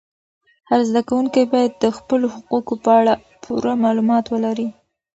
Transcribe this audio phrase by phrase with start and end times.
[0.69, 3.13] هر زده کوونکی باید د خپلو حقوقو په اړه
[3.43, 4.67] پوره معلومات ولري.